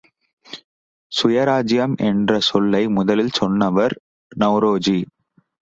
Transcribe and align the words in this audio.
சுயராஜ்யம் 1.11 1.93
என்றசொல்லை 2.01 2.89
முதலில் 2.89 3.31
சொன்னவர் 3.31 3.95
நெளரோஜி! 4.37 4.99